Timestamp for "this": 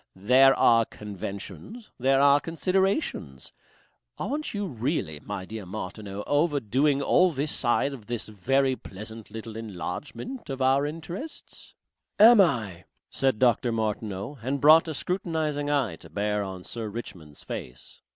7.31-7.51, 8.07-8.27